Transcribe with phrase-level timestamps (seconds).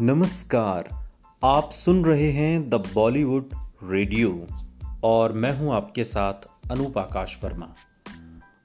[0.00, 1.08] नमस्कार,
[1.44, 3.48] आप सुन रहे हैं द बॉलीवुड
[3.82, 4.46] रेडियो
[5.04, 6.34] और मैं हूँ आपके साथ
[6.70, 7.74] अनूप आकाश वर्मा।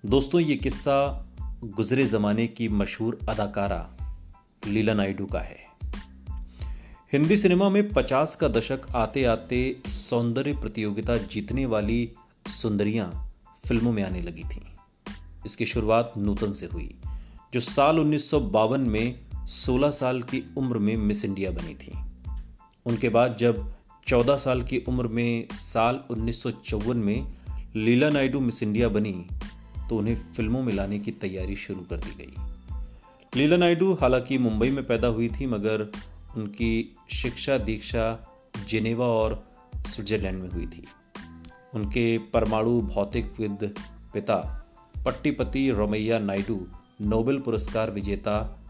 [0.05, 1.25] दोस्तों, ये किस्सा
[1.63, 3.97] गुजरे ज़माने की मशहूर अदाकारा
[4.67, 5.57] लीला नायडू का है।
[7.13, 12.11] हिंदी सिनेमा में 50 का दशक आते आते सौंदर्य प्रतियोगिता जीतने वाली
[12.47, 13.33] सुंदरियाँ
[13.67, 14.65] फ़िल्मों में आने लगी थीं।
[15.45, 16.95] इसकी शुरुआत नूतन से हुई,
[17.53, 21.91] जो साल उन्नीस सौ बावन में 16 साल की उम्र में मिस इंडिया बनी थी।
[22.85, 23.75] उनके बाद जब
[24.07, 27.31] 14 साल की उम्र में साल उन्नीस सौ चौवन में
[27.75, 29.25] लीला नायडू मिस इंडिया बनी
[29.89, 32.35] तो उन्हें फ़िल्मों में लाने की तैयारी शुरू कर दी गई।
[33.35, 35.91] लीला नायडू हालाँकि मुंबई में पैदा हुई थी, मगर
[36.37, 38.27] उनकी शिक्षा दीक्षा
[38.67, 39.47] जिनेवा और
[39.87, 40.87] स्विट्जरलैंड में हुई थी।
[41.73, 43.75] उनके परमाणु भौतिकविद
[44.13, 44.65] पिता
[45.05, 46.67] पट्टीपति रोमैया नायडू
[47.01, 48.60] नोबेल पुरस्कार विजेता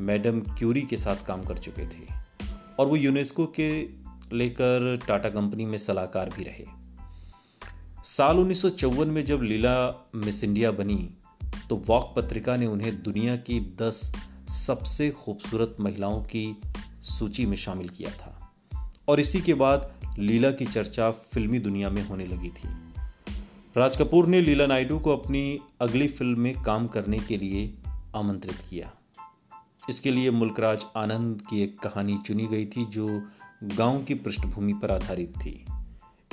[0.00, 2.06] मैडम क्यूरी के साथ काम कर चुके थे
[2.78, 3.70] और वो यूनेस्को के
[4.32, 6.64] लेकर टाटा कंपनी में सलाहकार भी रहे।
[8.04, 11.10] साल उन्नीस सौ चौवन में जब लीला मिस इंडिया बनी
[11.68, 14.00] तो वॉक पत्रिका ने उन्हें दुनिया की दस
[14.48, 16.60] सबसे खूबसूरत महिलाओं की
[17.02, 18.54] सूची में शामिल किया था।
[19.08, 22.68] और इसी के बाद लीला की चर्चा फिल्मी दुनिया में होने लगी थी।
[23.76, 27.74] राज कपूर ने लीला नायडू को अपनी अगली फ़िल्म में काम करने के लिए
[28.16, 28.92] आमंत्रित किया।
[29.90, 33.22] इसके लिए मुल्कराज आनंद की एक कहानी चुनी गई थी, जो
[33.64, 35.64] गाँव की पृष्ठभूमि पर आधारित थी।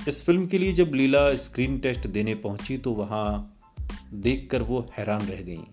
[0.07, 3.55] इस फ़िल्म के लिए जब लीला स्क्रीन टेस्ट देने पहुँची तो वहाँ
[4.13, 5.63] देखकर वो हैरान रह गई,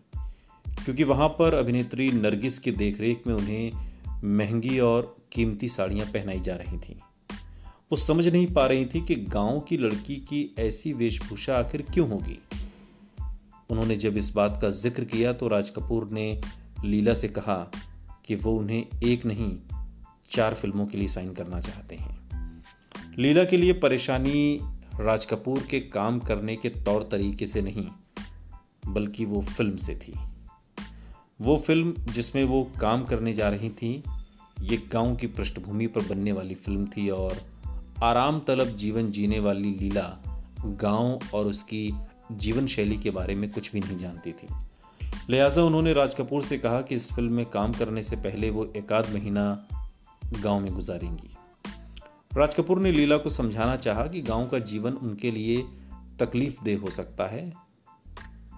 [0.66, 3.72] क्योंकि वहाँ पर अभिनेत्री नरगिस की देखरेख में उन्हें
[4.24, 6.96] महँगी और कीमती साड़ियाँ पहनाई जा रही थीं।
[7.90, 12.08] वो समझ नहीं पा रही थी कि गाँव की लड़की की ऐसी वेशभूषा आखिर क्यों
[12.08, 12.38] होगी।
[13.70, 16.40] उन्होंने जब इस बात का ज़िक्र किया तो राज कपूर ने
[16.86, 17.70] लीला से कहा
[18.24, 19.56] कि वो उन्हें एक नहीं,
[20.30, 22.62] चार फ़िल्मों के लिए साइन करना चाहते हैं।
[23.18, 24.60] लीला के लिए परेशानी
[25.00, 27.88] राज कपूर के काम करने के तौर तरीके से नहीं,
[28.88, 30.14] बल्कि वो फ़िल्म से थी।
[31.40, 34.02] वो फ़िल्म जिसमें वो काम करने जा रही थी,
[34.60, 37.42] ये गाँव की पृष्ठभूमि पर बनने वाली फ़िल्म थी और
[38.02, 40.22] आराम तलब जीवन जीने वाली लीला
[40.66, 41.94] गाँव और उसकी
[42.32, 44.46] जीवन शैली के बारे में कुछ भी नहीं जानती थी।
[45.30, 48.72] लिहाजा उन्होंने राज कपूर से कहा कि इस फ़िल्म में काम करने से पहले वो
[48.76, 49.66] एक आध महीना
[50.42, 51.36] गाँव में गुजारेंगी।
[52.36, 55.64] राज कपूर ने लीला को समझाना चाहा कि गाँव का जीवन उनके लिए
[56.20, 57.52] तकलीफ़ देह हो सकता है,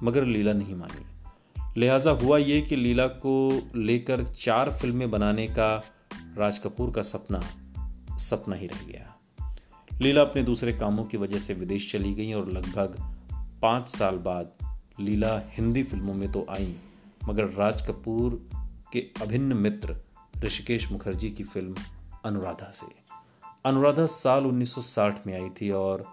[0.03, 5.85] मगर लीला नहीं मानी। लिहाजा हुआ ये कि लीला को लेकर चार फ़िल्में बनाने का
[6.39, 7.43] राज कपूर का सपना
[8.17, 9.15] सपना ही रह गया।
[10.01, 13.17] लीला अपने दूसरे कामों की वजह से विदेश चली गई और लगभग
[13.63, 14.68] पाँच साल बाद
[15.01, 16.77] लीला हिंदी फ़िल्मों में तो आई,
[17.29, 18.49] मगर राज कपूर
[18.93, 19.97] के अभिन्न मित्र
[20.45, 21.75] ऋषिकेश मुखर्जी की फ़िल्म
[22.25, 22.87] अनुराधा से।
[23.65, 26.05] अनुराधा साल 1960 में आई थी और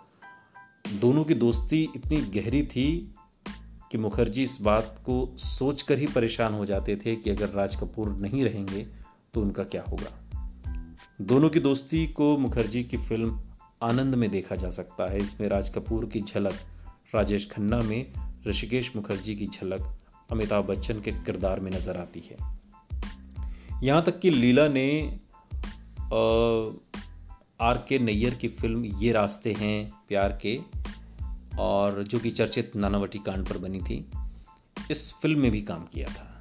[0.94, 3.16] दोनों की दोस्ती इतनी गहरी थी
[3.92, 8.10] कि मुखर्जी इस बात को सोचकर ही परेशान हो जाते थे कि अगर राज कपूर
[8.10, 8.88] नहीं रहेंगे
[9.34, 10.12] तो उनका क्या होगा।
[11.22, 13.42] दोनों की दोस्ती को मुखर्जी की फ़िल्म
[13.84, 16.54] आनंद में देखा जा सकता है। इसमें राज कपूर की झलक
[17.16, 18.14] राजेश खन्ना में
[18.48, 20.00] ऋषिकेश मुखर्जी की झलक
[20.32, 22.38] अमिताभ बच्चन के किरदार में नज़र आती है।
[23.84, 25.20] यहाँ तक कि लीला ने
[27.62, 30.60] आर के नैयर की फ़िल्म ये रास्ते हैं प्यार के,
[31.60, 34.06] और जो कि चर्चित नानावटी कांड पर बनी थी,
[34.92, 36.32] इस फ़िल्म में भी काम किया था।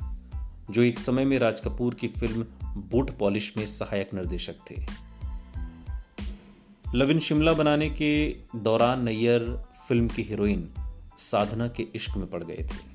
[0.71, 2.47] जो एक समय में राज कपूर की फ़िल्म
[2.91, 4.76] बूट पॉलिश में सहायक निर्देशक थे।
[6.94, 10.69] लविन शिमला बनाने के दौरान नैयर फ़िल्म की हीरोइन
[11.19, 12.94] साधना के इश्क में पड़ गए थे।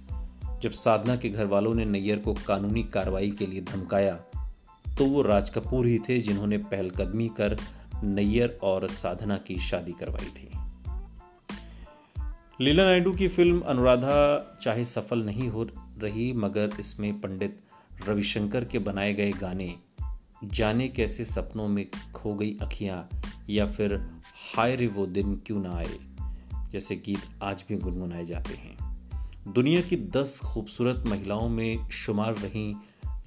[0.62, 4.16] जब साधना के घर वालों ने नैयर को कानूनी कार्रवाई के लिए धमकाया
[4.97, 7.58] तो वो राज कपूर ही थे जिन्होंने पहलकदमी कर
[8.03, 10.50] नैयर और साधना की शादी करवाई थी।
[12.62, 15.64] लीला नायडू की फ़िल्म अनुराधा चाहे सफल नहीं हो
[15.97, 17.59] रही, मगर इसमें पंडित
[18.08, 19.76] रविशंकर के बनाए गए गाने,
[20.44, 23.09] जाने कैसे सपनों में खो गई अखियाँ
[23.49, 23.96] या फिर
[24.55, 25.97] हाय रे वो दिन क्यों ना आए
[26.72, 32.76] जैसे गीत आज भी गुनगुनाए जाते हैं। दुनिया की दस खूबसूरत महिलाओं में शुमार रही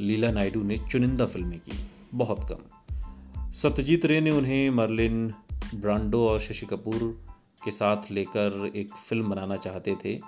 [0.01, 1.73] लीला नायडू ने चुनिंदा फ़िल्में की,
[2.15, 5.35] बहुत कम। सत्यजीत रे ने उन्हें मर्लिन
[5.75, 7.25] ब्रांडो और शशि कपूर
[7.65, 10.21] के साथ लेकर एक फ़िल्म बनाना चाहते थे।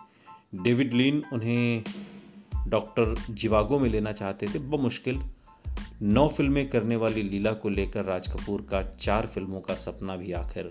[0.54, 1.84] डेविड लीन उन्हें
[2.68, 5.20] डॉक्टर जिवागो में लेना चाहते थे। बमुश्किल
[6.02, 10.32] नौ फ़िल्में करने वाली लीला को लेकर राज कपूर का चार फ़िल्मों का सपना भी
[10.32, 10.70] आखिर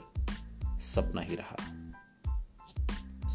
[0.81, 1.82] सपना ही रहा।